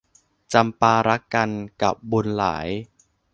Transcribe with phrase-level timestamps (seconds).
[0.53, 1.49] จำปารักกัน
[1.81, 2.67] กับบุญหลาย